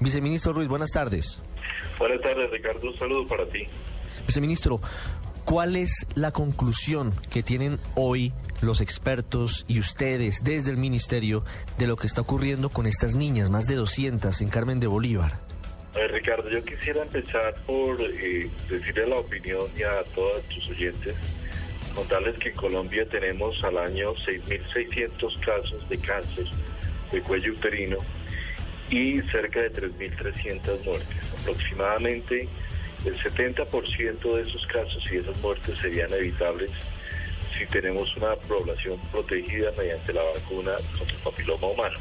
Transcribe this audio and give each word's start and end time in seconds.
Viceministro 0.00 0.54
Ruiz, 0.54 0.66
buenas 0.66 0.90
tardes. 0.90 1.40
Buenas 1.98 2.22
tardes, 2.22 2.50
Ricardo. 2.50 2.90
Un 2.90 2.98
saludo 2.98 3.26
para 3.26 3.46
ti. 3.46 3.66
Viceministro, 4.26 4.80
¿cuál 5.44 5.76
es 5.76 6.06
la 6.14 6.32
conclusión 6.32 7.12
que 7.30 7.42
tienen 7.42 7.78
hoy 7.96 8.32
los 8.62 8.80
expertos 8.80 9.66
y 9.68 9.78
ustedes 9.78 10.42
desde 10.42 10.70
el 10.70 10.78
Ministerio 10.78 11.44
de 11.78 11.86
lo 11.86 11.96
que 11.96 12.06
está 12.06 12.22
ocurriendo 12.22 12.70
con 12.70 12.86
estas 12.86 13.14
niñas, 13.14 13.50
más 13.50 13.66
de 13.66 13.74
200 13.74 14.40
en 14.40 14.48
Carmen 14.48 14.80
de 14.80 14.86
Bolívar? 14.86 15.34
A 15.94 15.98
ver, 15.98 16.12
Ricardo, 16.12 16.48
yo 16.48 16.64
quisiera 16.64 17.02
empezar 17.02 17.54
por 17.66 18.00
eh, 18.00 18.48
decirle 18.70 19.06
la 19.06 19.16
opinión 19.16 19.66
y 19.76 19.82
a 19.82 20.02
todos 20.14 20.42
tus 20.44 20.70
oyentes, 20.70 21.14
contarles 21.94 22.38
que 22.38 22.50
en 22.50 22.56
Colombia 22.56 23.06
tenemos 23.06 23.62
al 23.64 23.76
año 23.76 24.14
6.600 24.14 25.40
casos 25.40 25.88
de 25.90 25.98
cáncer 25.98 26.46
de 27.12 27.20
cuello 27.20 27.52
uterino 27.52 27.98
y 28.90 29.20
cerca 29.30 29.60
de 29.60 29.72
3.300 29.72 30.84
muertes. 30.84 31.16
Aproximadamente 31.40 32.48
el 33.04 33.16
70% 33.16 34.36
de 34.36 34.42
esos 34.42 34.66
casos 34.66 35.02
y 35.10 35.16
esas 35.16 35.36
muertes 35.40 35.78
serían 35.78 36.12
evitables 36.12 36.70
si 37.56 37.66
tenemos 37.66 38.14
una 38.16 38.34
población 38.36 38.98
protegida 39.10 39.70
mediante 39.76 40.12
la 40.12 40.22
vacuna 40.22 40.72
contra 40.98 41.16
el 41.16 41.22
papiloma 41.22 41.66
humano. 41.68 41.98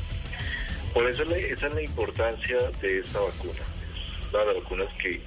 Por 0.93 1.09
eso 1.09 1.23
esa 1.23 1.67
es 1.67 1.73
la 1.73 1.81
importancia 1.81 2.57
de 2.81 2.99
esta 2.99 3.19
vacuna. 3.19 3.59
Es 4.19 4.29
una 4.33 4.39
de 4.39 4.45
las 4.45 4.63
vacunas 4.63 4.87
que 5.01 5.21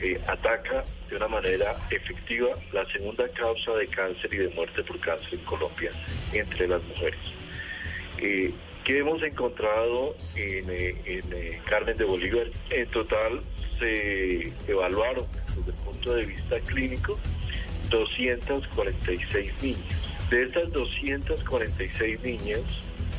eh, 0.00 0.20
ataca 0.28 0.84
de 1.10 1.16
una 1.16 1.28
manera 1.28 1.76
efectiva 1.90 2.50
la 2.72 2.84
segunda 2.92 3.28
causa 3.30 3.72
de 3.72 3.88
cáncer 3.88 4.32
y 4.32 4.36
de 4.36 4.48
muerte 4.50 4.82
por 4.84 5.00
cáncer 5.00 5.34
en 5.34 5.44
Colombia 5.44 5.90
entre 6.32 6.68
las 6.68 6.82
mujeres. 6.84 7.20
Eh, 8.18 8.52
¿Qué 8.88 9.00
hemos 9.00 9.22
encontrado 9.22 10.16
en, 10.34 10.64
eh, 10.70 11.60
Carmen 11.66 11.94
de 11.98 12.04
Bolívar? 12.04 12.46
En 12.70 12.86
total 12.88 13.42
se 13.78 14.50
evaluaron 14.66 15.26
desde 15.54 15.72
el 15.72 15.76
punto 15.84 16.14
de 16.14 16.24
vista 16.24 16.58
clínico 16.60 17.18
246 17.90 19.52
niñas. 19.62 20.30
De 20.30 20.42
estas 20.42 20.72
246 20.72 22.22
niñas 22.22 22.62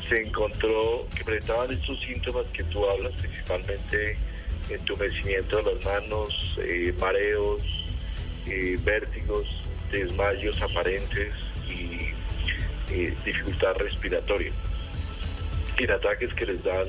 se 0.09 0.23
encontró 0.23 1.06
que 1.16 1.23
presentaban 1.23 1.72
estos 1.72 2.02
síntomas 2.02 2.48
que 2.48 2.64
tú 2.64 2.89
hablas, 2.89 3.14
principalmente 3.14 4.17
entumecimiento 4.72 5.58
de 5.58 5.76
las 5.76 5.86
manos, 5.86 6.58
eh, 6.64 6.92
mareos, 7.00 7.61
eh, 8.48 8.76
vértigos, 8.83 9.45
desmayos 9.92 10.59
aparentes 10.64 11.31
y 11.70 12.09
eh, 12.92 13.14
dificultad 13.23 13.76
respiratoria. 13.76 14.52
En 15.80 15.92
ataques 15.92 16.34
que 16.34 16.46
les 16.46 16.64
dan 16.64 16.88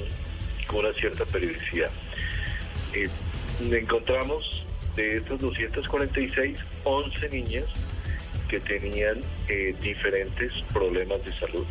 con 0.67 0.85
una 0.85 0.93
cierta 0.95 1.25
periodicidad. 1.27 1.91
encontramos 3.61 4.65
de 4.97 5.19
estos 5.19 5.41
246, 5.41 6.59
11 6.85 7.29
niñas 7.31 7.67
que 8.49 8.61
tenían 8.61 9.23
diferentes 9.81 10.53
problemas 10.73 11.25
de 11.25 11.33
salud. 11.33 11.67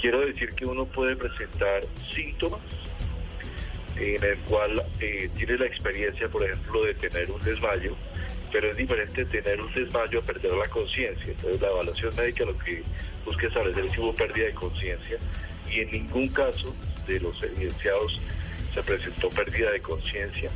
Quiero 0.00 0.20
decir 0.20 0.54
que 0.54 0.64
uno 0.64 0.86
puede 0.86 1.16
presentar 1.16 1.82
síntomas 2.14 2.60
en 3.96 4.22
el 4.22 4.38
cual 4.40 4.80
eh, 5.00 5.28
tiene 5.36 5.58
la 5.58 5.66
experiencia, 5.66 6.28
por 6.28 6.44
ejemplo, 6.44 6.84
de 6.84 6.94
tener 6.94 7.30
un 7.30 7.42
desmayo, 7.42 7.96
pero 8.52 8.70
es 8.70 8.76
diferente 8.76 9.24
tener 9.24 9.60
un 9.60 9.72
desmayo 9.74 10.20
a 10.20 10.22
perder 10.22 10.52
la 10.52 10.68
conciencia. 10.68 11.32
Entonces, 11.32 11.60
la 11.60 11.68
evaluación 11.68 12.14
médica 12.16 12.44
lo 12.44 12.56
que 12.58 12.82
busca 13.24 13.48
establecer 13.48 13.90
si 13.90 14.00
hubo 14.00 14.14
pérdida 14.14 14.46
de 14.46 14.54
conciencia 14.54 15.18
y 15.70 15.80
en 15.80 15.90
ningún 15.90 16.28
caso 16.28 16.74
de 17.06 17.20
los 17.20 17.42
evidenciados 17.42 18.20
se 18.74 18.82
presentó 18.82 19.28
pérdida 19.30 19.70
de 19.70 19.80
conciencia. 19.80 20.50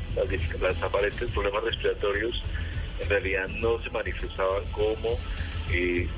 Las, 0.61 0.83
aparentes 0.83 1.31
problemas 1.31 1.65
respiratorios 1.65 2.43
en 3.01 3.09
realidad 3.09 3.49
no 3.49 3.83
se 3.83 3.91
manifestaban 3.91 4.65
como 4.73 5.19
eh, 5.73 6.09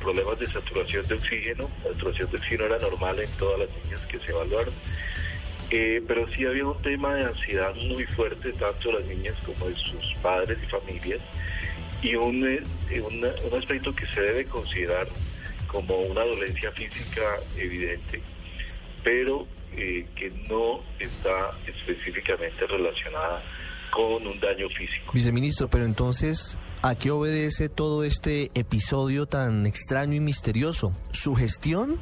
problemas 0.00 0.38
de 0.38 0.46
saturación 0.46 1.06
de 1.06 1.14
oxígeno. 1.14 1.70
La 1.84 1.92
saturación 1.92 2.30
de 2.30 2.36
oxígeno 2.36 2.64
era 2.66 2.78
normal 2.78 3.18
en 3.18 3.30
todas 3.32 3.60
las 3.60 3.68
niñas 3.84 4.00
que 4.06 4.18
se 4.18 4.30
evaluaron. 4.30 4.74
Eh, 5.70 6.02
pero 6.06 6.30
sí 6.32 6.44
había 6.44 6.66
un 6.66 6.80
tema 6.82 7.14
de 7.14 7.24
ansiedad 7.24 7.74
muy 7.74 8.04
fuerte, 8.04 8.52
tanto 8.52 8.88
de 8.88 9.00
las 9.00 9.04
niñas 9.06 9.34
como 9.44 9.68
de 9.68 9.74
sus 9.76 10.14
padres 10.22 10.58
y 10.62 10.66
familias, 10.66 11.20
y 12.02 12.14
un, 12.16 12.46
eh, 12.46 12.62
un 13.00 13.58
aspecto 13.58 13.94
que 13.94 14.06
se 14.06 14.20
debe 14.20 14.44
considerar 14.44 15.08
como 15.66 15.98
una 16.02 16.22
dolencia 16.22 16.70
física 16.72 17.22
evidente, 17.56 18.20
pero 19.04 19.46
eh, 19.76 20.06
que 20.16 20.30
no 20.48 20.80
está 20.98 21.52
específicamente 21.66 22.66
relacionada 22.66 23.42
con 23.92 24.26
un 24.26 24.40
daño 24.40 24.68
físico. 24.70 25.12
Viceministro, 25.12 25.68
pero 25.68 25.84
entonces, 25.84 26.56
¿a 26.82 26.96
qué 26.96 27.12
obedece 27.12 27.68
todo 27.68 28.02
este 28.02 28.50
episodio 28.54 29.26
tan 29.26 29.66
extraño 29.66 30.14
y 30.14 30.20
misterioso? 30.20 30.92
¿Su 31.12 31.36
gestión? 31.36 32.00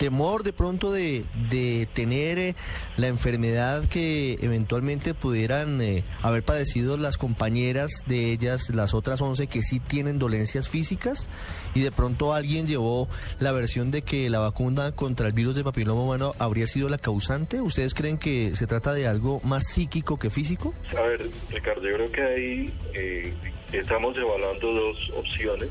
Temor 0.00 0.44
de 0.44 0.54
pronto 0.54 0.90
de, 0.90 1.26
de 1.50 1.86
tener 1.92 2.38
eh, 2.38 2.54
la 2.96 3.08
enfermedad 3.08 3.84
que 3.84 4.38
eventualmente 4.40 5.12
pudieran 5.12 5.82
eh, 5.82 6.04
haber 6.22 6.42
padecido 6.42 6.96
las 6.96 7.18
compañeras 7.18 7.90
de 8.06 8.32
ellas, 8.32 8.70
las 8.70 8.94
otras 8.94 9.20
11 9.20 9.46
que 9.48 9.60
sí 9.60 9.78
tienen 9.78 10.18
dolencias 10.18 10.70
físicas, 10.70 11.28
y 11.74 11.82
de 11.82 11.92
pronto 11.92 12.32
alguien 12.32 12.66
llevó 12.66 13.10
la 13.40 13.52
versión 13.52 13.90
de 13.90 14.00
que 14.00 14.30
la 14.30 14.38
vacuna 14.38 14.92
contra 14.92 15.26
el 15.26 15.34
virus 15.34 15.54
de 15.54 15.64
papiloma 15.64 16.02
humano 16.02 16.34
habría 16.38 16.66
sido 16.66 16.88
la 16.88 16.96
causante. 16.96 17.60
¿Ustedes 17.60 17.92
creen 17.92 18.16
que 18.16 18.56
se 18.56 18.66
trata 18.66 18.94
de 18.94 19.06
algo 19.06 19.42
más 19.44 19.66
psíquico 19.66 20.18
que 20.18 20.30
físico? 20.30 20.72
A 20.96 21.02
ver, 21.02 21.26
Ricardo, 21.50 21.82
yo 21.82 21.96
creo 21.96 22.10
que 22.10 22.22
ahí 22.22 22.72
eh, 22.94 23.34
estamos 23.70 24.16
evaluando 24.16 24.72
dos 24.72 25.10
opciones 25.14 25.68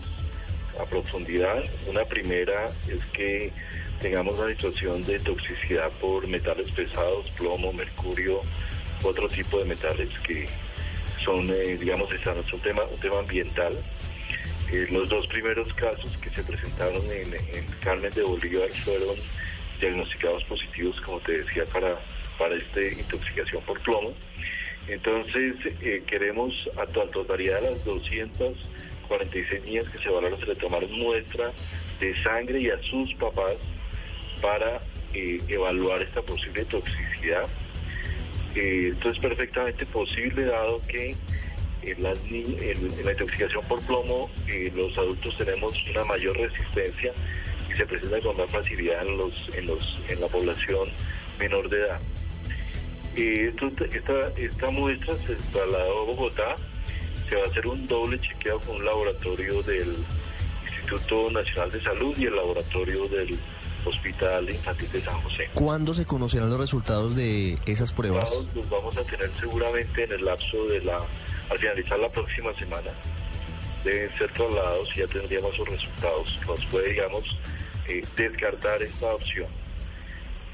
a 0.80 0.86
profundidad. 0.86 1.64
Una 1.90 2.06
primera 2.06 2.68
es 2.88 3.04
que 3.08 3.52
tengamos 4.00 4.38
una 4.40 4.50
situación 4.50 5.04
de 5.06 5.20
toxicidad 5.20 5.92
por 6.00 6.28
metales 6.28 6.72
pesados, 6.72 7.30
plomo, 7.32 7.74
mercurio, 7.74 8.42
otro 9.04 9.28
tipo 9.28 9.60
de 9.60 9.66
metales 9.66 10.10
que 10.20 10.48
son, 11.24 11.50
eh, 11.50 11.78
digamos, 11.78 12.12
es 12.12 12.54
un 12.54 12.60
tema, 12.62 12.84
un 12.84 13.00
tema 13.00 13.20
ambiental. 13.20 13.74
Eh, 14.72 14.88
los 14.92 15.10
dos 15.10 15.28
primeros 15.28 15.74
casos 15.74 16.16
que 16.18 16.30
se 16.30 16.44
presentaron 16.44 17.02
en, 17.12 17.66
Carmen 17.82 18.12
de 18.12 18.24
Bolívar 18.24 18.70
fueron 18.72 19.16
diagnosticados 19.80 20.44
positivos, 20.46 21.00
como 21.02 21.20
te 21.22 21.44
decía, 21.44 21.64
para, 21.66 22.00
para 22.38 22.56
esta 22.56 22.82
intoxicación 22.82 23.64
por 23.64 23.80
plomo. 23.82 24.14
Entonces, 24.88 25.56
eh, 25.82 26.04
queremos 26.08 26.54
a 26.78 26.86
totalidad 26.88 27.62
de 27.62 27.72
las 27.72 27.86
200 27.86 28.58
46 29.10 29.64
niñas 29.66 29.90
que 29.90 29.98
se 29.98 30.08
evaluaron 30.08 30.40
se 30.40 30.46
le 30.46 30.56
tomaron 30.56 30.92
muestra 30.92 31.52
de 32.00 32.16
sangre 32.24 32.62
y 32.62 32.70
a 32.70 32.82
sus 32.84 33.14
papás 33.16 33.58
para 34.42 34.82
eh, 35.14 35.42
evaluar 35.48 36.02
esta 36.02 36.22
posible 36.22 36.66
toxicidad. 36.66 37.48
Eh, 38.56 38.92
esto 38.94 39.12
es 39.12 39.20
perfectamente 39.20 39.86
posible 39.86 40.46
dado 40.46 40.82
que 40.88 41.16
en, 41.82 42.06
en, 42.06 43.06
la 43.06 43.12
intoxicación 43.12 43.64
por 43.66 43.82
plomo 43.84 44.30
los 44.76 44.98
adultos 44.98 45.38
tenemos 45.38 45.74
una 45.90 46.04
mayor 46.04 46.38
resistencia 46.38 47.14
y 47.70 47.76
se 47.76 47.86
presenta 47.86 48.20
con 48.20 48.38
más 48.38 48.50
facilidad 48.50 49.06
en, 49.06 49.18
los, 49.18 49.50
en, 49.56 49.68
los, 49.68 50.00
en 50.10 50.20
la 50.20 50.28
población 50.28 50.90
menor 51.40 51.70
de 51.70 51.78
edad. 51.80 52.00
esta, 53.16 54.28
esta 54.38 54.70
muestra 54.70 55.16
se 55.26 55.36
trasladó 55.52 56.02
a 56.02 56.06
Bogotá, 56.06 56.58
se 57.30 57.36
va 57.36 57.44
a 57.44 57.46
hacer 57.46 57.68
un 57.68 57.88
doble 57.88 58.20
chequeo 58.20 58.60
con 58.60 58.78
un 58.78 58.86
laboratorio 58.86 59.62
del 59.64 59.96
Instituto 60.66 61.30
Nacional 61.32 61.72
de 61.72 61.82
Salud 61.82 62.16
y 62.18 62.26
el 62.26 62.36
laboratorio 62.36 63.08
del 63.08 63.38
Hospital 63.86 64.50
Infantil 64.50 64.92
de 64.92 65.02
San 65.02 65.22
José. 65.22 65.50
¿Cuándo 65.54 65.94
se 65.94 66.06
conocerán 66.06 66.50
los 66.50 66.60
resultados 66.60 67.16
de 67.16 67.58
esas 67.66 67.92
pruebas? 67.92 68.30
Los 68.54 68.70
vamos 68.70 68.98
a 68.98 69.04
tener 69.04 69.30
seguramente 69.40 70.04
en 70.04 70.12
el 70.12 70.26
lapso 70.26 70.66
de 70.68 70.82
la, 70.82 70.98
al 71.50 71.58
finalizar 71.58 72.00
la 72.00 72.10
próxima 72.10 72.54
semana. 72.54 72.92
Deben 73.84 74.10
ser 74.18 74.32
trasladados 74.34 74.90
y 74.96 75.00
ya 75.00 75.08
tendríamos 75.08 75.58
los 75.58 75.70
resultados. 75.70 76.40
Nos 76.48 76.66
puede, 76.66 76.90
digamos, 76.90 77.38
eh, 77.88 78.02
descartar 78.16 78.82
esta 78.82 79.14
opción. 79.14 79.48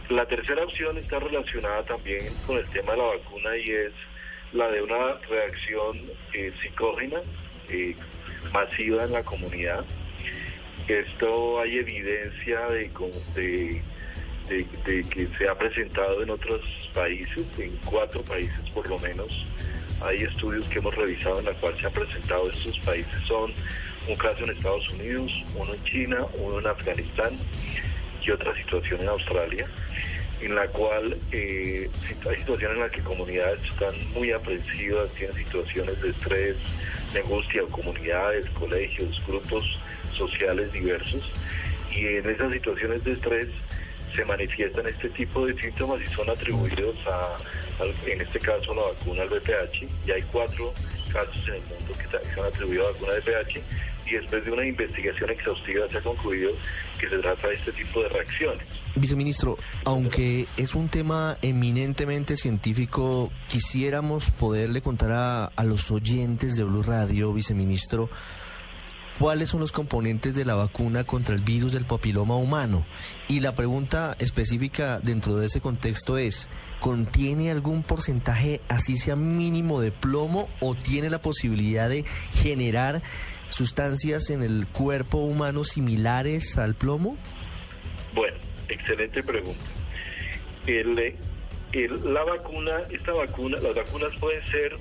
La 0.09 0.25
tercera 0.27 0.63
opción 0.63 0.97
está 0.97 1.19
relacionada 1.19 1.83
también 1.83 2.31
con 2.45 2.57
el 2.57 2.69
tema 2.69 2.91
de 2.91 2.97
la 2.99 3.05
vacuna 3.05 3.57
y 3.57 3.71
es 3.71 3.93
la 4.53 4.69
de 4.69 4.81
una 4.81 5.13
reacción 5.27 5.99
eh, 6.33 6.53
psicógena 6.61 7.19
eh, 7.69 7.95
masiva 8.53 9.03
en 9.03 9.11
la 9.11 9.23
comunidad. 9.23 9.83
Esto 10.87 11.59
hay 11.61 11.79
evidencia 11.79 12.59
de, 12.69 12.91
que 14.47 15.27
se 15.37 15.49
ha 15.49 15.57
presentado 15.57 16.21
en 16.21 16.29
otros 16.29 16.61
países, 16.93 17.45
en 17.57 17.75
cuatro 17.85 18.21
países 18.21 18.69
por 18.71 18.87
lo 18.87 18.99
menos. 18.99 19.45
Hay 20.01 20.17
estudios 20.17 20.63
que 20.65 20.77
hemos 20.77 20.93
revisado 20.93 21.39
en 21.39 21.45
los 21.45 21.55
cuales 21.55 21.79
se 21.79 21.87
han 21.87 21.93
presentado 21.93 22.49
estos 22.51 22.77
países. 22.79 23.15
Son 23.27 23.51
un 24.07 24.15
caso 24.15 24.43
en 24.43 24.51
Estados 24.51 24.87
Unidos, 24.91 25.31
uno 25.55 25.73
en 25.73 25.83
China, 25.85 26.25
uno 26.37 26.59
en 26.59 26.67
Afganistán 26.67 27.39
y 28.21 28.29
otra 28.29 28.55
situación 28.55 29.01
en 29.01 29.09
Australia, 29.09 29.67
en 30.41 30.53
la 30.53 30.67
cual 30.67 31.17
eh, 31.31 31.89
hay 32.29 32.37
situaciones 32.37 32.75
en 32.75 32.83
las 32.83 32.91
que 32.91 33.01
comunidades 33.01 33.59
están 33.63 33.95
muy 34.13 34.31
aprensivas, 34.31 35.09
tienen 35.13 35.35
situaciones 35.37 35.99
de 35.99 36.09
estrés, 36.09 36.57
de 37.13 37.21
comunidades, 37.71 38.47
colegios, 38.51 39.23
grupos 39.25 39.79
sociales 40.15 40.71
diversos, 40.71 41.23
y 41.91 42.05
en 42.05 42.29
esas 42.29 42.51
situaciones 42.51 43.03
de 43.03 43.11
estrés 43.11 43.49
se 44.15 44.25
manifiestan 44.25 44.87
este 44.87 45.09
tipo 45.09 45.45
de 45.45 45.59
síntomas 45.59 46.01
y 46.01 46.07
son 46.07 46.29
atribuidos 46.29 46.95
a, 47.07 47.37
en 48.05 48.21
este 48.21 48.39
caso, 48.39 48.73
la 48.73 48.83
vacuna 48.83 49.23
al 49.23 49.29
BPH, 49.29 50.07
y 50.07 50.11
hay 50.11 50.21
cuatro 50.31 50.73
casos 51.11 51.47
en 51.47 51.55
el 51.55 51.61
mundo 51.61 51.93
que 51.97 52.07
se 52.07 52.39
han 52.39 52.47
atribuido 52.47 52.83
a 52.83 52.85
la 52.87 52.93
vacuna 52.93 53.13
de 53.13 53.19
BPH, 53.19 53.61
y 54.07 54.13
después 54.13 54.45
de 54.45 54.51
una 54.51 54.65
investigación 54.65 55.29
exhaustiva 55.31 55.89
se 55.89 55.97
ha 55.97 56.01
concluido 56.01 56.51
que 56.99 57.09
se 57.09 57.17
trata 57.17 57.47
de 57.47 57.55
este 57.55 57.71
tipo 57.71 58.03
de 58.03 58.09
reacciones. 58.09 58.65
Viceministro, 58.95 59.57
aunque 59.83 60.45
es 60.55 60.75
un 60.75 60.87
tema 60.87 61.37
eminentemente 61.41 62.37
científico, 62.37 63.31
quisiéramos 63.49 64.31
poderle 64.31 64.81
contar 64.81 65.11
a, 65.11 65.45
a 65.45 65.63
los 65.65 65.91
oyentes 65.91 66.55
de 66.55 66.63
Blue 66.63 66.83
Radio, 66.83 67.33
viceministro, 67.33 68.09
cuáles 69.19 69.49
son 69.49 69.59
los 69.59 69.71
componentes 69.71 70.35
de 70.35 70.45
la 70.45 70.55
vacuna 70.55 71.03
contra 71.03 71.35
el 71.35 71.41
virus 71.41 71.73
del 71.73 71.85
papiloma 71.85 72.35
humano. 72.35 72.85
Y 73.27 73.39
la 73.39 73.55
pregunta 73.55 74.15
específica 74.19 74.99
dentro 74.99 75.37
de 75.37 75.47
ese 75.47 75.61
contexto 75.61 76.17
es, 76.17 76.49
¿contiene 76.79 77.51
algún 77.51 77.83
porcentaje, 77.83 78.61
así 78.67 78.97
sea 78.97 79.15
mínimo, 79.15 79.81
de 79.81 79.91
plomo 79.91 80.49
o 80.59 80.75
tiene 80.75 81.09
la 81.09 81.21
posibilidad 81.21 81.89
de 81.89 82.03
generar 82.33 83.01
sustancias 83.49 84.29
en 84.29 84.43
el 84.43 84.67
cuerpo 84.67 85.19
humano 85.19 85.63
similares 85.63 86.57
al 86.57 86.75
plomo? 86.75 87.17
Bueno, 88.13 88.37
excelente 88.69 89.23
pregunta. 89.23 89.63
El, 90.67 91.15
la 92.05 92.23
vacuna, 92.23 92.71
esta 92.89 93.11
vacuna, 93.13 93.57
las 93.59 93.75
vacunas 93.75 94.17
pueden 94.19 94.43
ser 94.45 94.77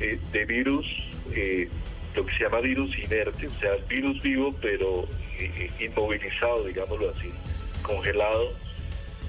eh, 0.00 0.18
de 0.32 0.44
virus, 0.44 0.86
eh, 1.34 1.68
lo 2.14 2.26
que 2.26 2.32
se 2.34 2.44
llama 2.44 2.60
virus 2.60 2.96
inerte, 2.98 3.46
o 3.46 3.50
sea, 3.52 3.76
virus 3.88 4.20
vivo 4.22 4.54
pero 4.60 5.06
eh, 5.38 5.70
inmovilizado, 5.80 6.64
digámoslo 6.64 7.10
así, 7.10 7.30
congelado. 7.82 8.52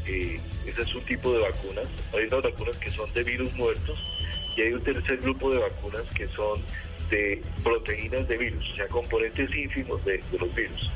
ese 0.05 0.81
es 0.81 0.95
un 0.95 1.03
tipo 1.05 1.33
de 1.33 1.39
vacunas. 1.39 1.85
Hay 2.13 2.25
unas 2.25 2.43
vacunas 2.43 2.77
que 2.77 2.89
son 2.91 3.11
de 3.13 3.23
virus 3.23 3.53
muertos 3.53 3.99
y 4.55 4.61
hay 4.61 4.73
un 4.73 4.81
tercer 4.81 5.17
grupo 5.17 5.51
de 5.51 5.59
vacunas 5.59 6.03
que 6.15 6.27
son 6.29 6.61
de 7.09 7.41
proteínas 7.63 8.27
de 8.27 8.37
virus, 8.37 8.71
o 8.71 8.75
sea, 8.75 8.87
componentes 8.87 9.53
ínfimos 9.55 10.03
de, 10.05 10.21
los 10.39 10.53
virus. 10.55 10.91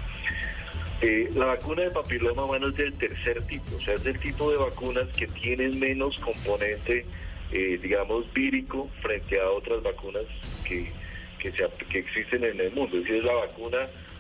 Eh, 1.02 1.30
la 1.36 1.46
vacuna 1.46 1.84
de 1.84 1.92
papiloma 1.92 2.46
humano 2.46 2.70
es 2.70 2.76
del 2.76 2.94
tercer 2.94 3.42
tipo, 3.44 3.76
o 3.76 3.82
sea, 3.82 3.94
es 3.94 4.04
del 4.04 4.20
tipo 4.20 4.50
de 4.52 4.58
vacunas 4.58 5.08
que 5.16 5.28
tienen 5.28 5.80
menos 5.80 6.18
componente, 6.20 7.06
eh, 7.52 7.80
digamos, 7.82 8.32
vírico 8.34 8.90
frente 9.02 9.40
a 9.40 9.50
otras 9.52 9.84
vacunas 9.84 10.24
que, 10.64 10.92
que, 11.40 11.52
que 11.52 12.00
existen 12.00 12.44
en 12.44 12.60
el 12.60 12.72
mundo. 12.72 12.98
Es 12.98 13.04
decir, 13.04 13.18
es 13.18 13.24
la 13.24 13.34
vacuna, 13.34 13.78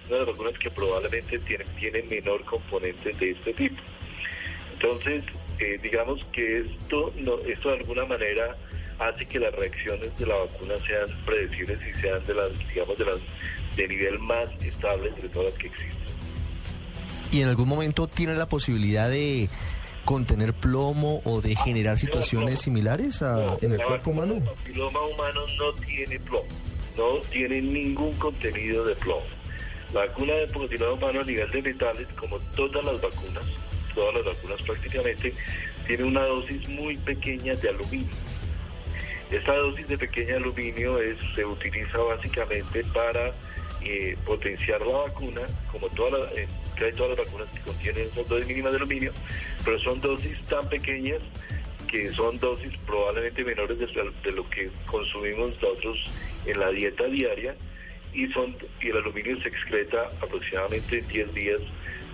una 0.07 0.17
de 0.19 0.25
las 0.25 0.27
vacunas 0.27 0.59
que 0.59 0.71
probablemente 0.71 1.39
tiene, 1.39 1.65
tiene 1.79 2.03
menor 2.03 2.43
componente 2.45 3.13
de 3.13 3.31
este 3.31 3.53
tipo. 3.53 3.81
Entonces, 4.73 5.23
eh, 5.59 5.79
digamos 5.81 6.23
que 6.31 6.59
esto, 6.59 7.13
no, 7.17 7.39
esto 7.39 7.69
de 7.69 7.77
alguna 7.77 8.05
manera 8.05 8.55
hace 8.99 9.25
que 9.25 9.39
las 9.39 9.53
reacciones 9.55 10.17
de 10.17 10.25
la 10.25 10.35
vacuna 10.35 10.75
sean 10.77 11.07
predecibles 11.25 11.79
y 11.87 11.99
sean 11.99 12.25
de 12.25 12.33
las, 12.33 12.57
digamos, 12.69 12.97
de 12.97 13.05
las 13.05 13.19
de 13.75 13.87
nivel 13.87 14.19
más 14.19 14.49
estable 14.61 15.09
entre 15.09 15.29
todas 15.29 15.51
las 15.51 15.59
que 15.59 15.67
existen. 15.67 16.07
¿Y 17.31 17.41
en 17.41 17.49
algún 17.49 17.67
momento 17.67 18.07
tiene 18.07 18.33
la 18.35 18.47
posibilidad 18.47 19.09
de 19.09 19.49
contener 20.05 20.53
plomo 20.53 21.21
o 21.25 21.41
de 21.41 21.55
generar 21.55 21.97
situaciones 21.97 22.61
similares 22.61 23.21
en 23.61 23.73
el 23.73 23.83
cuerpo 23.83 24.11
humano? 24.11 24.35
El 24.35 24.43
papiloma 24.43 25.01
humano 25.01 25.41
no 25.57 25.73
tiene 25.85 26.19
plomo, 26.19 26.47
no 26.97 27.19
tiene 27.31 27.61
ningún 27.61 28.13
contenido 28.15 28.85
de 28.85 28.95
plomo. 28.95 29.25
La 29.93 30.01
vacuna 30.01 30.33
de 30.33 30.47
papiloma 30.47 30.93
humano 30.93 31.21
a 31.21 31.23
nivel 31.23 31.49
de 31.51 31.61
metales, 31.61 32.07
como 32.19 32.39
todas 32.55 32.83
las 32.83 33.01
vacunas, 33.01 33.45
todas 33.95 34.15
las 34.15 34.25
vacunas 34.25 34.61
prácticamente, 34.63 35.33
tiene 35.85 36.03
una 36.03 36.25
dosis 36.25 36.67
muy 36.67 36.97
pequeña 36.97 37.55
de 37.55 37.69
aluminio. 37.69 38.15
Esta 39.31 39.55
dosis 39.55 39.87
de 39.87 39.97
pequeño 39.97 40.37
aluminio 40.37 40.99
es, 40.99 41.17
se 41.35 41.45
utiliza 41.45 41.97
básicamente 41.99 42.83
para 42.93 43.33
eh, 43.81 44.17
potenciar 44.25 44.81
la 44.81 44.97
vacuna, 44.97 45.41
como 45.71 45.87
todas 45.89 46.13
las, 46.13 46.37
eh, 46.37 46.47
todas 46.95 47.17
las 47.17 47.25
vacunas 47.25 47.47
que 47.53 47.59
contienen 47.61 48.07
esas 48.07 48.27
dosis 48.27 48.47
mínimas 48.47 48.73
de 48.73 48.77
aluminio, 48.79 49.13
pero 49.63 49.79
son 49.79 50.01
dosis 50.01 50.41
tan 50.45 50.67
pequeñas 50.67 51.21
que 51.87 52.11
son 52.11 52.37
dosis 52.39 52.73
probablemente 52.85 53.45
menores 53.45 53.79
de, 53.79 53.85
de 53.85 54.31
lo 54.31 54.49
que 54.49 54.69
consumimos 54.85 55.53
nosotros 55.53 55.97
en 56.47 56.59
la 56.59 56.69
dieta 56.71 57.05
diaria 57.05 57.55
y 58.13 58.27
son 58.27 58.55
y 58.81 58.89
el 58.89 58.97
aluminio 58.97 59.39
se 59.41 59.49
excreta 59.49 60.09
aproximadamente 60.21 60.99
en 60.99 61.07
10 61.07 61.33
días 61.33 61.61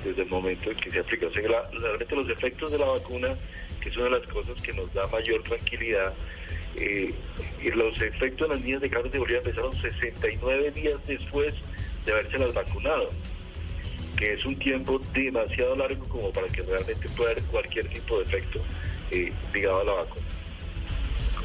desde 0.04 0.24
el 0.24 0.30
momento 0.30 0.72
en 0.72 0.78
que 0.78 0.92
se 0.92 1.00
aplica. 1.00 1.28
O 1.28 1.32
sea, 1.32 1.44
realmente 1.72 2.16
los 2.16 2.30
efectos 2.30 2.72
de 2.72 2.78
la 2.78 2.86
vacuna, 2.86 3.36
que 3.82 3.90
es 3.90 3.96
una 3.96 4.06
de 4.06 4.20
las 4.20 4.28
cosas 4.28 4.62
que 4.62 4.74
nos 4.74 4.94
da 4.94 5.08
mayor 5.08 5.42
tranquilidad, 5.44 6.14
eh, 6.76 7.14
los 7.76 8.02
efectos 8.02 8.48
en 8.48 8.54
las 8.54 8.62
niñas 8.62 8.82
de 8.82 8.90
cada 8.90 9.04
categoría 9.04 9.38
empezaron 9.38 9.74
69 9.74 10.72
días 10.72 11.00
después 11.08 11.54
de 12.06 12.12
haberse 12.12 12.38
las 12.38 12.54
vacunado, 12.54 13.10
que 14.18 14.34
es 14.34 14.46
un 14.46 14.58
tiempo 14.58 15.00
demasiado 15.14 15.76
largo 15.76 16.06
como 16.08 16.32
para 16.32 16.48
que 16.48 16.64
realmente 16.64 17.08
pueda 17.16 17.32
haber 17.32 17.44
cualquier 17.46 17.88
tipo 17.88 18.20
de 18.20 18.24
efecto 18.24 18.60
eh, 19.12 19.32
ligado 19.54 19.82
a 19.82 19.84
la 19.84 19.94
vacuna. 19.94 20.26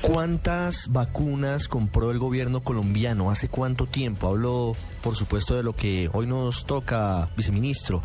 ¿Cuántas 0.00 0.92
vacunas 0.92 1.66
compró 1.66 2.12
el 2.12 2.18
gobierno 2.18 2.60
colombiano? 2.62 3.30
¿Hace 3.30 3.48
cuánto 3.48 3.86
tiempo? 3.86 4.28
Hablo, 4.28 4.76
por 5.02 5.16
supuesto, 5.16 5.56
de 5.56 5.64
lo 5.64 5.74
que 5.74 6.08
hoy 6.12 6.26
nos 6.26 6.66
toca, 6.66 7.28
viceministro, 7.36 8.02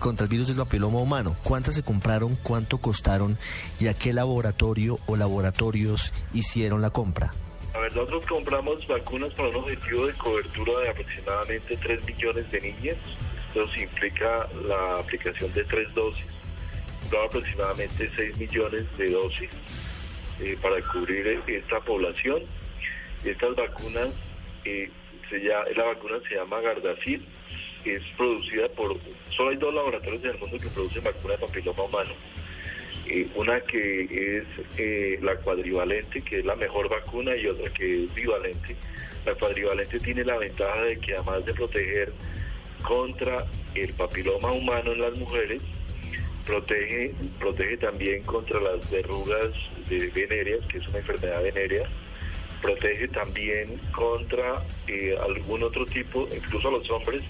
contra 0.00 0.24
el 0.24 0.30
virus 0.30 0.48
del 0.48 0.56
papiloma 0.56 0.98
humano. 0.98 1.36
¿Cuántas 1.44 1.76
se 1.76 1.84
compraron? 1.84 2.36
¿Cuánto 2.42 2.78
costaron? 2.78 3.38
¿Y 3.78 3.86
a 3.86 3.94
qué 3.94 4.12
laboratorio 4.12 4.98
o 5.06 5.16
laboratorios 5.16 6.12
hicieron 6.34 6.82
la 6.82 6.90
compra? 6.90 7.32
A 7.72 7.78
ver, 7.78 7.94
nosotros 7.94 8.24
compramos 8.26 8.86
vacunas 8.88 9.32
para 9.34 9.48
un 9.50 9.56
objetivo 9.56 10.06
de 10.06 10.14
cobertura 10.14 10.72
de 10.82 10.90
aproximadamente 10.90 11.76
3 11.76 12.04
millones 12.04 12.50
de 12.50 12.60
niñas. 12.60 12.96
Eso 13.54 13.80
implica 13.80 14.48
la 14.66 14.98
aplicación 14.98 15.52
de 15.54 15.64
tres 15.64 15.94
dosis. 15.94 16.26
aproximadamente 17.26 18.10
6 18.14 18.38
millones 18.38 18.84
de 18.98 19.10
dosis 19.10 19.50
eh, 20.40 20.56
para 20.60 20.80
cubrir 20.82 21.40
esta 21.46 21.80
población. 21.80 22.42
Estas 23.24 23.56
vacunas 23.56 24.08
eh, 24.64 24.90
se 25.28 25.38
llama, 25.38 25.64
la 25.76 25.84
vacuna 25.84 26.18
se 26.28 26.34
llama 26.36 26.60
Gardasil, 26.60 27.24
es 27.84 28.02
producida 28.16 28.68
por, 28.68 28.96
solo 29.30 29.50
hay 29.50 29.56
dos 29.56 29.74
laboratorios 29.74 30.22
en 30.24 30.30
el 30.30 30.38
mundo 30.38 30.58
que 30.58 30.68
producen 30.68 31.04
vacuna 31.04 31.34
de 31.34 31.46
papiloma 31.46 31.82
humano. 31.82 32.12
Eh, 33.06 33.26
una 33.34 33.60
que 33.60 34.02
es 34.02 34.44
eh, 34.76 35.18
la 35.22 35.36
cuadrivalente, 35.36 36.20
que 36.22 36.40
es 36.40 36.44
la 36.44 36.56
mejor 36.56 36.90
vacuna, 36.90 37.34
y 37.36 37.46
otra 37.46 37.72
que 37.72 38.04
es 38.04 38.14
bivalente. 38.14 38.76
La 39.24 39.34
cuadrivalente 39.34 39.98
tiene 39.98 40.24
la 40.24 40.36
ventaja 40.36 40.82
de 40.82 40.98
que 40.98 41.14
además 41.14 41.44
de 41.46 41.54
proteger 41.54 42.12
contra 42.82 43.46
el 43.74 43.94
papiloma 43.94 44.52
humano 44.52 44.92
en 44.92 45.00
las 45.00 45.14
mujeres, 45.14 45.62
protege, 46.46 47.14
protege 47.38 47.78
también 47.78 48.22
contra 48.24 48.60
las 48.60 48.90
verrugas 48.90 49.52
de 49.88 50.08
venéreas, 50.08 50.64
que 50.66 50.78
es 50.78 50.88
una 50.88 50.98
enfermedad 50.98 51.42
venérea, 51.42 51.88
protege 52.60 53.08
también 53.08 53.78
contra 53.92 54.62
eh, 54.86 55.16
algún 55.22 55.62
otro 55.62 55.86
tipo, 55.86 56.28
incluso 56.34 56.68
a 56.68 56.72
los 56.72 56.90
hombres, 56.90 57.22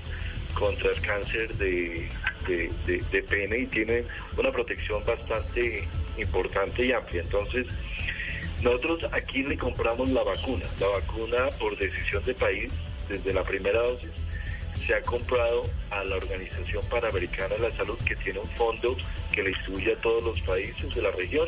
contra 0.55 0.91
el 0.91 1.00
cáncer 1.00 1.55
de, 1.57 2.09
de, 2.47 3.23
pene 3.23 3.59
y 3.59 3.67
tiene 3.67 4.05
una 4.37 4.50
protección 4.50 5.05
bastante 5.05 5.87
importante 6.17 6.87
y 6.87 6.93
amplia. 6.93 7.23
Entonces, 7.23 7.67
nosotros 8.62 9.05
aquí 9.12 9.43
le 9.43 9.57
compramos 9.57 10.09
la 10.11 10.23
vacuna, 10.25 10.65
la 10.81 10.88
vacuna 10.88 11.49
por 11.59 11.77
decisión 11.77 12.25
de 12.25 12.35
país, 12.35 12.73
desde 13.09 13.33
la 13.33 13.45
primera 13.45 13.81
dosis 13.83 14.11
se 14.88 14.95
ha 14.95 15.03
comprado 15.03 15.65
a 15.91 16.03
la 16.03 16.17
Organización 16.17 16.83
Panamericana 16.88 17.57
de 17.57 17.69
la 17.69 17.77
Salud, 17.77 17.99
que 18.07 18.17
tiene 18.17 18.38
un 18.38 18.49
fondo 18.53 18.97
que 19.33 19.43
le 19.43 19.50
distribuye 19.50 19.93
a 19.93 19.97
todos 19.97 20.25
los 20.25 20.41
países 20.41 20.95
de 20.95 21.03
la 21.03 21.11
región. 21.11 21.47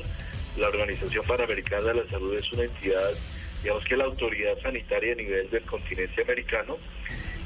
La 0.57 0.69
Organización 0.69 1.25
Panamericana 1.27 1.93
de 1.93 1.95
la 1.95 2.07
Salud 2.09 2.35
es 2.35 2.53
una 2.53 2.65
entidad, 2.65 3.11
digamos 3.63 3.85
que 3.85 3.97
la 3.97 4.05
autoridad 4.05 4.59
sanitaria 4.63 5.13
a 5.13 5.17
nivel 5.17 5.51
del 5.51 5.63
continente 5.63 6.23
americano, 6.23 6.79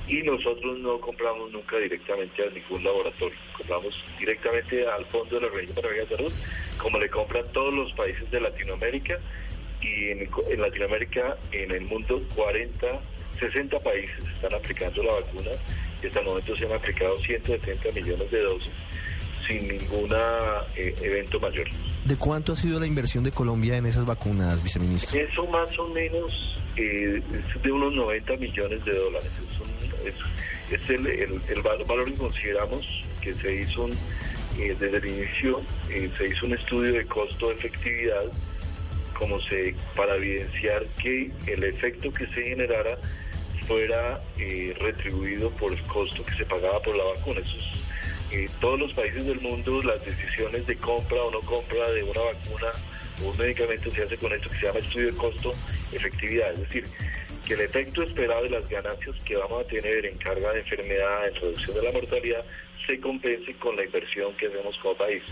y 0.07 0.23
nosotros 0.23 0.79
no 0.79 1.01
compramos 1.01 1.51
nunca 1.51 1.79
directamente 1.79 2.43
a 2.47 2.51
ningún 2.51 2.85
laboratorio, 2.85 3.39
compramos 3.57 3.95
directamente 4.19 4.87
al 4.87 5.05
fondo 5.07 5.37
de 5.37 5.41
la 5.43 5.47
Organización 5.49 5.83
Panamericana 5.83 6.09
de 6.09 6.17
la 6.17 6.17
Salud, 6.17 6.33
como 6.79 6.99
le 6.99 7.11
compran 7.11 7.45
todos 7.53 7.73
los 7.73 7.93
países 7.93 8.31
de 8.31 8.41
Latinoamérica, 8.41 9.19
y 9.81 10.11
en, 10.11 10.31
en 10.51 10.61
Latinoamérica, 10.61 11.37
en 11.53 11.71
el 11.71 11.83
mundo, 11.83 12.23
40 12.35 13.01
60 13.39 13.81
países 13.81 14.25
están 14.33 14.55
aplicando 14.55 15.03
la 15.03 15.15
vacuna 15.15 15.51
y 16.03 16.07
hasta 16.07 16.21
el 16.21 16.27
momento 16.27 16.57
se 16.57 16.67
han 16.67 16.73
aplicado 16.73 17.17
170 17.19 17.93
millones 17.93 18.31
de 18.31 18.41
dosis 18.41 18.73
sin 19.47 19.69
ningún 19.69 20.11
eh, 20.77 20.95
evento 21.03 21.41
mayor. 21.41 21.67
¿De 22.05 22.17
cuánto 22.17 22.53
ha 22.53 22.57
sido 22.57 22.81
la 22.81 22.87
inversión 22.87 23.25
de 23.25 23.33
Colombia 23.33 23.77
en 23.77 23.87
esas 23.87 24.05
vacunas, 24.05 24.63
viceministro? 24.63 25.19
Eso 25.19 25.47
más 25.47 25.79
o 25.79 25.89
menos 25.89 26.59
eh, 26.77 27.23
es 27.33 27.63
de 27.63 27.73
unos 27.73 27.95
90 27.95 28.37
millones 28.37 28.85
de 28.85 28.95
dólares. 28.95 29.31
Es, 30.71 30.91
el, 30.91 31.07
el, 31.07 31.63
valor 31.63 32.07
que 32.07 32.15
consideramos 32.15 32.87
que 33.21 33.33
se 33.35 33.63
hizo 33.63 33.89
eh, 34.59 34.77
desde 34.79 34.97
el 34.97 35.07
inicio, 35.07 35.63
se 35.89 36.29
hizo 36.29 36.47
un 36.47 36.55
estudio 36.55 36.95
de 36.95 37.07
costo-efectividad 37.07 38.25
como 39.15 39.41
se 39.41 39.75
para 39.95 40.17
evidenciar 40.17 40.85
que 41.01 41.31
el 41.47 41.65
efecto 41.65 42.13
que 42.13 42.27
se 42.27 42.43
generara 42.43 42.99
fuera 43.67 44.21
eh, 44.39 44.75
retribuido 44.81 45.51
por 45.51 45.73
el 45.73 45.83
costo 45.85 46.25
que 46.25 46.35
se 46.35 46.45
pagaba 46.45 46.81
por 46.81 46.97
la 46.97 47.05
vacuna. 47.05 47.41
Eso 47.41 47.57
eh, 48.31 48.49
todos 48.61 48.79
los 48.79 48.93
países 48.93 49.27
del 49.27 49.41
mundo, 49.41 49.83
las 49.83 50.05
decisiones 50.05 50.67
de 50.67 50.77
compra 50.77 51.23
o 51.23 51.31
no 51.31 51.41
compra 51.41 51.91
de 51.91 52.03
una 52.03 52.21
vacuna 52.21 52.69
o 53.23 53.31
un 53.31 53.39
medicamento 53.39 53.91
se 53.91 54.03
hace 54.03 54.17
con 54.17 54.33
esto 54.33 54.49
que 54.51 54.57
se 54.57 54.67
llama 54.67 54.79
estudio 54.81 55.07
de 55.07 55.17
costo-efectividad. 55.17 56.53
Es 56.53 56.61
decir, 56.61 56.85
que 57.47 57.55
el 57.55 57.61
efecto 57.61 58.03
esperado 58.03 58.43
de 58.45 58.51
las 58.51 58.69
ganancias 58.69 59.17
que 59.25 59.37
vamos 59.37 59.65
a 59.65 59.69
tener 59.69 60.07
en 60.07 60.17
carga 60.19 60.53
de 60.53 60.61
enfermedad, 60.61 61.29
en 61.29 61.35
reducción 61.35 61.77
de 61.77 61.83
la 61.83 61.93
mortalidad, 61.93 62.45
se 62.87 63.01
compense 63.01 63.55
con 63.55 63.77
la 63.77 63.85
inversión 63.85 64.35
que 64.37 64.47
hacemos 64.47 64.77
como 64.79 64.97
país. 64.97 65.23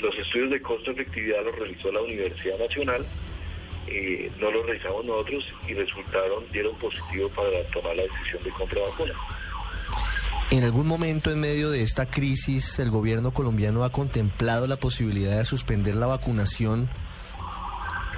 Los 0.00 0.16
estudios 0.18 0.50
de 0.50 0.60
costo-efectividad 0.60 1.44
los 1.44 1.56
realizó 1.56 1.90
la 1.90 2.02
Universidad 2.02 2.58
Nacional 2.58 3.04
eh, 3.88 4.30
no 4.40 4.50
lo 4.50 4.64
realizamos 4.64 5.04
nosotros 5.04 5.44
y 5.68 5.74
resultaron, 5.74 6.44
dieron 6.50 6.76
positivo 6.78 7.28
para 7.30 7.62
tomar 7.70 7.94
la 7.94 8.02
decisión 8.02 8.42
de 8.42 8.50
compra 8.50 8.80
de 8.80 8.86
vacuna. 8.88 9.14
¿En 10.48 10.62
algún 10.62 10.86
momento 10.86 11.32
en 11.32 11.40
medio 11.40 11.70
de 11.70 11.82
esta 11.82 12.06
crisis 12.06 12.78
el 12.78 12.88
gobierno 12.88 13.32
colombiano 13.32 13.82
ha 13.82 13.90
contemplado 13.90 14.68
la 14.68 14.76
posibilidad 14.76 15.36
de 15.36 15.44
suspender 15.44 15.96
la 15.96 16.06
vacunación 16.06 16.88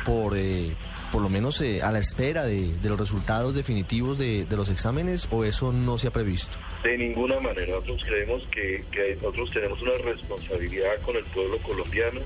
por, 0.04 0.36
eh, 0.36 0.74
por 1.10 1.22
lo 1.22 1.30
menos 1.30 1.58
eh, 1.62 1.80
a 1.80 1.90
la 1.90 2.00
espera 2.00 2.44
de, 2.44 2.74
los 2.82 3.00
resultados 3.00 3.54
definitivos 3.54 4.18
de, 4.18 4.46
los 4.50 4.68
exámenes 4.68 5.26
o 5.30 5.44
eso 5.44 5.72
no 5.72 5.96
se 5.96 6.08
ha 6.08 6.10
previsto? 6.10 6.58
De 6.84 6.98
ninguna 6.98 7.40
manera. 7.40 7.72
Nosotros 7.72 8.04
creemos 8.04 8.42
que, 8.50 8.84
nosotros 9.22 9.50
tenemos 9.50 9.80
una 9.80 9.94
responsabilidad 10.04 11.00
con 11.06 11.16
el 11.16 11.24
pueblo 11.24 11.56
colombiano. 11.58 12.20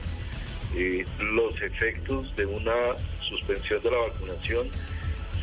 los 0.74 1.62
efectos 1.62 2.34
de 2.34 2.46
una 2.46 2.74
suspensión 3.20 3.80
de 3.80 3.90
la 3.92 3.98
vacunación 3.98 4.66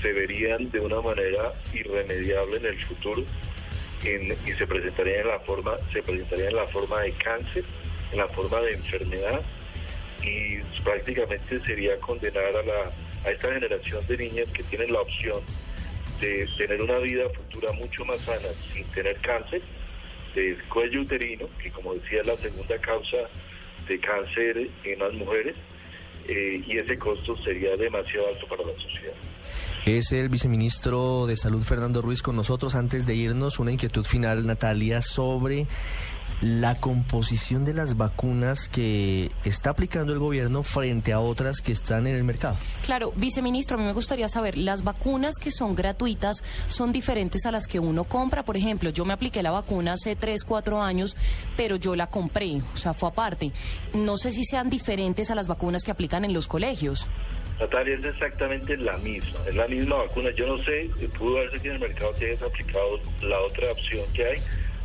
se 0.02 0.12
verían 0.12 0.70
de 0.70 0.82
una 0.82 1.00
manera 1.00 1.54
irremediable 1.74 2.58
en 2.58 2.66
el 2.66 2.86
futuro 2.86 3.24
y 4.04 4.52
se 4.54 4.66
presentarían 4.66 5.22
en 5.22 5.28
la 5.28 5.40
forma 5.40 5.76
se 5.92 6.02
presentaría 6.02 6.50
en 6.50 6.56
la 6.56 6.68
forma 6.68 7.02
de 7.02 7.12
cáncer, 7.14 7.66
en 8.12 8.18
la 8.18 8.28
forma 8.30 8.62
de 8.62 8.74
enfermedad 8.74 9.42
y 10.24 10.58
prácticamente 10.84 11.60
sería 11.62 12.00
condenar 12.00 12.56
a 12.56 12.64
la 12.64 12.92
a 13.26 13.32
esta 13.32 13.54
generación 13.54 14.06
de 14.08 14.18
niñas 14.18 14.48
que 14.54 14.64
tienen 14.64 14.94
la 14.94 15.02
opción 15.02 15.42
de 16.22 16.48
tener 16.58 16.82
una 16.82 17.00
vida 17.00 17.30
futura 17.30 17.72
mucho 17.74 18.06
más 18.06 18.20
sana 18.20 18.48
sin 18.74 18.84
tener 18.88 19.18
cáncer 19.22 19.62
del 20.36 20.62
cuello 20.66 21.02
uterino, 21.02 21.48
que 21.62 21.72
como 21.72 21.96
decía 21.96 22.22
es 22.22 22.28
la 22.28 22.38
segunda 22.38 22.78
causa 22.80 23.18
de 23.88 24.00
cáncer 24.00 24.70
en 24.84 25.00
las 25.00 25.14
mujeres, 25.14 25.56
eh, 26.28 26.62
y 26.66 26.78
ese 26.78 26.98
costo 27.00 27.36
sería 27.38 27.76
demasiado 27.76 28.28
alto 28.28 28.48
para 28.48 28.64
la 28.64 28.74
sociedad. 28.74 29.14
Es 29.86 30.12
el 30.12 30.30
viceministro 30.30 31.26
de 31.26 31.38
Salud 31.38 31.64
Fernando 31.64 32.02
Ruiz 32.02 32.22
con 32.22 32.36
nosotros. 32.36 32.76
Antes 32.76 33.06
de 33.06 33.16
irnos, 33.16 33.60
una 33.60 33.72
inquietud 33.72 34.04
final, 34.04 34.46
Natalia, 34.46 35.02
sobre 35.02 35.68
la 36.42 36.80
composición 36.80 37.66
de 37.66 37.74
las 37.74 37.98
vacunas 37.98 38.70
que 38.70 39.32
está 39.44 39.72
aplicando 39.72 40.14
el 40.14 40.20
gobierno 40.20 40.64
frente 40.64 41.12
a 41.12 41.20
otras 41.20 41.62
que 41.62 41.72
están 41.72 42.08
en 42.08 42.16
el 42.16 42.24
mercado. 42.24 42.58
Claro, 42.82 43.12
viceministro, 43.16 43.78
a 43.78 43.80
mí 43.80 43.86
me 43.86 43.94
gustaría 43.94 44.30
saber, 44.30 44.58
las 44.58 44.84
vacunas 44.84 45.36
que 45.36 45.52
son 45.52 45.76
gratuitas 45.76 46.44
son 46.68 46.92
diferentes 46.92 47.46
a 47.46 47.52
las 47.52 47.66
que 47.66 47.80
uno 47.80 48.04
compra. 48.04 48.44
Por 48.44 48.58
ejemplo, 48.58 48.90
yo 48.90 49.06
me 49.06 49.14
apliqué 49.14 49.42
la 49.42 49.52
vacuna 49.52 49.94
hace 49.94 50.16
3, 50.16 50.44
4 50.44 50.82
años, 50.82 51.16
pero 51.58 51.78
yo 51.78 51.96
la 51.96 52.08
compré, 52.08 52.62
o 52.74 52.78
sea, 52.78 52.94
fue 52.94 53.10
aparte. 53.10 53.52
No 53.94 54.18
sé 54.18 54.32
si 54.32 54.44
sean 54.44 54.70
diferentes 54.70 55.32
a 55.32 55.36
las 55.36 55.48
vacunas 55.48 55.84
que 55.84 55.92
aplican 55.92 56.26
en 56.26 56.34
los 56.34 56.48
colegios. 56.48 57.08
Natalia, 57.60 57.96
es 57.96 58.06
exactamente 58.06 58.78
la 58.78 58.98
misma, 58.98 59.40
es 59.48 59.56
la 59.56 59.68
misma 59.68 59.98
vacuna. 59.98 60.30
Yo 60.32 60.48
no 60.48 60.64
sé, 60.64 60.90
pudo 61.18 61.36
verse 61.36 61.60
que 61.60 61.68
en 61.68 61.74
el 61.76 61.80
mercado 61.80 62.14
te 62.14 62.28
hayas 62.28 62.42
aplicado 62.42 63.00
la 63.22 63.40
otra 63.42 63.72
opción 63.72 64.06
que 64.14 64.26
hay, 64.26 64.38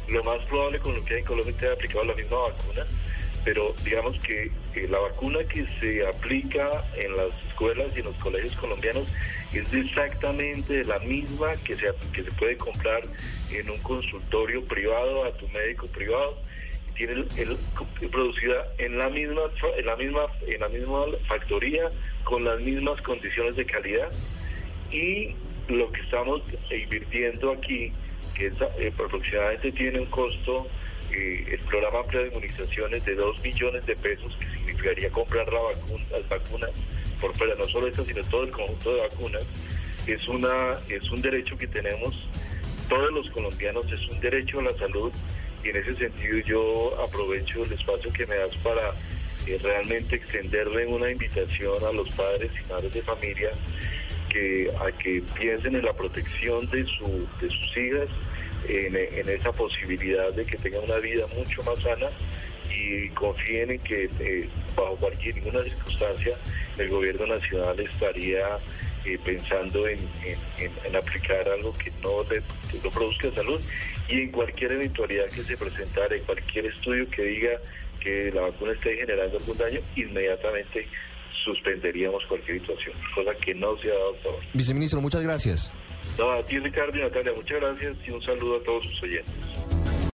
lo 0.08 0.22
más 0.24 0.42
probable 0.46 0.78
con 0.80 0.94
lo 0.94 1.04
que 1.04 1.14
hay 1.14 1.20
en 1.20 1.26
Colombia 1.26 1.54
te 1.58 1.66
haya 1.66 1.74
aplicado 1.74 2.04
la 2.04 2.14
misma 2.14 2.36
vacuna, 2.36 2.86
pero 3.44 3.74
digamos 3.84 4.18
que 4.20 4.50
la 4.88 4.98
vacuna 4.98 5.38
que 5.44 5.66
se 5.80 6.06
aplica 6.06 6.84
en 6.96 7.16
las 7.16 7.32
escuelas 7.48 7.96
y 7.96 8.00
en 8.00 8.06
los 8.06 8.16
colegios 8.16 8.56
colombianos 8.56 9.06
es 9.52 9.72
exactamente 9.72 10.84
la 10.84 10.98
misma 11.00 11.54
que 11.64 11.76
se, 11.76 11.92
que 12.12 12.24
se 12.24 12.32
puede 12.32 12.56
comprar 12.56 13.02
en 13.50 13.70
un 13.70 13.78
consultorio 13.78 14.64
privado, 14.64 15.24
a 15.24 15.32
tu 15.32 15.46
médico 15.48 15.86
privado, 15.86 16.38
tiene 16.94 17.24
el, 17.36 17.56
producida 18.10 18.66
en 18.78 18.98
la 18.98 19.08
misma 19.08 19.42
en 19.76 19.86
la 19.86 19.96
misma 19.96 20.20
en 20.46 20.60
la 20.60 20.68
misma 20.68 21.04
factoría 21.28 21.90
con 22.24 22.44
las 22.44 22.60
mismas 22.60 23.00
condiciones 23.02 23.56
de 23.56 23.64
calidad. 23.66 24.10
Y 24.90 25.34
lo 25.68 25.90
que 25.92 26.00
estamos 26.02 26.42
invirtiendo 26.70 27.52
aquí 27.52 27.92
que 28.34 28.46
eh, 28.46 28.92
aproximadamente 28.92 29.72
tiene 29.72 30.00
un 30.00 30.06
costo, 30.06 30.66
eh, 31.12 31.46
el 31.52 31.60
programa 31.60 32.00
amplio 32.00 32.22
de 32.22 32.28
inmunizaciones 32.28 33.04
de 33.04 33.14
2 33.14 33.40
millones 33.42 33.86
de 33.86 33.96
pesos, 33.96 34.36
que 34.36 34.46
significaría 34.50 35.10
comprar 35.10 35.50
la 35.52 35.60
vacuna, 35.60 36.04
las 36.10 36.28
vacunas 36.28 36.70
por 37.20 37.34
fuera, 37.36 37.54
no 37.54 37.66
solo 37.68 37.86
esta, 37.86 38.04
sino 38.04 38.22
todo 38.24 38.44
el 38.44 38.50
conjunto 38.50 38.94
de 38.94 39.00
vacunas, 39.02 39.46
es, 40.06 40.26
una, 40.28 40.74
es 40.88 41.08
un 41.10 41.22
derecho 41.22 41.56
que 41.56 41.66
tenemos. 41.66 42.28
Todos 42.88 43.12
los 43.12 43.30
colombianos, 43.30 43.90
es 43.90 44.06
un 44.08 44.20
derecho 44.20 44.60
a 44.60 44.64
la 44.64 44.74
salud 44.74 45.10
y 45.64 45.68
en 45.70 45.76
ese 45.76 45.96
sentido 45.96 46.38
yo 46.40 47.00
aprovecho 47.02 47.64
el 47.64 47.72
espacio 47.72 48.12
que 48.12 48.26
me 48.26 48.36
das 48.36 48.54
para 48.56 48.92
eh, 49.46 49.58
realmente 49.62 50.16
extenderle 50.16 50.86
una 50.86 51.10
invitación 51.10 51.82
a 51.84 51.92
los 51.92 52.10
padres 52.10 52.50
y 52.62 52.72
madres 52.72 52.92
de 52.92 53.02
familia 53.02 53.50
a 54.80 54.90
que 54.92 55.22
piensen 55.38 55.76
en 55.76 55.84
la 55.84 55.92
protección 55.92 56.68
de, 56.70 56.84
su, 56.84 57.28
de 57.40 57.48
sus 57.48 57.76
hijas, 57.76 58.08
en, 58.68 59.28
esa 59.28 59.52
posibilidad 59.52 60.32
de 60.32 60.44
que 60.44 60.56
tengan 60.56 60.84
una 60.84 60.96
vida 60.96 61.26
mucho 61.36 61.62
más 61.64 61.78
sana 61.80 62.08
y 62.70 63.08
confíen 63.10 63.72
en 63.72 63.78
que 63.80 64.08
eh, 64.18 64.48
bajo 64.74 64.96
cualquier 64.96 65.36
ninguna 65.36 65.62
circunstancia 65.62 66.34
el 66.78 66.88
gobierno 66.88 67.26
nacional 67.26 67.78
estaría 67.78 68.58
eh, 69.04 69.18
pensando 69.24 69.86
en, 69.86 69.98
aplicar 70.96 71.48
algo 71.48 71.72
que 71.74 71.90
no, 72.02 72.22
le, 72.30 72.40
no 72.82 72.90
produzca 72.90 73.30
salud 73.32 73.60
y 74.08 74.20
en 74.20 74.32
cualquier 74.32 74.72
eventualidad 74.72 75.26
que 75.26 75.42
se 75.42 75.56
presentara, 75.56 76.14
en 76.14 76.22
cualquier 76.24 76.66
estudio 76.66 77.08
que 77.10 77.22
diga 77.22 77.58
que 78.00 78.30
la 78.32 78.42
vacuna 78.42 78.72
esté 78.72 78.96
generando 78.96 79.38
algún 79.38 79.56
daño, 79.56 79.80
inmediatamente 79.96 80.86
suspenderíamos 81.44 82.24
cualquier 82.26 82.60
situación, 82.60 82.94
cosa 83.14 83.34
que 83.34 83.54
no 83.54 83.76
se 83.78 83.90
ha 83.90 83.94
dado 83.94 84.14
hasta 84.14 84.28
ahora. 84.28 84.46
Viceministro, 84.52 85.00
muchas 85.00 85.22
gracias. 85.22 85.72
No, 86.18 86.30
a 86.30 86.42
ti 86.44 86.58
Ricardo 86.58 86.96
y 86.96 87.00
Natalia, 87.00 87.32
muchas 87.34 87.60
gracias 87.60 87.96
y 88.06 88.10
un 88.10 88.22
saludo 88.22 88.56
a 88.56 88.62
todos 88.62 88.84
sus 88.84 89.02
oyentes. 89.02 89.34